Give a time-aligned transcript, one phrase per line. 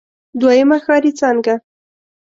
[0.39, 1.55] دويمه ښاري څانګه.